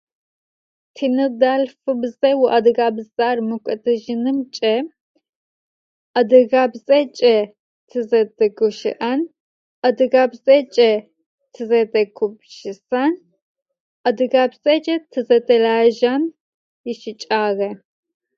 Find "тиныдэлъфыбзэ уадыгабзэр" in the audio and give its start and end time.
0.95-3.37